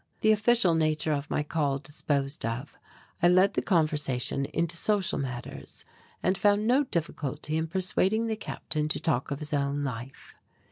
[0.21, 2.75] The official nature of my call disposed of,
[3.21, 5.85] I led the conversation into social matters,
[6.23, 10.33] and found no difficulty in persuading the Captain to talk of his own life.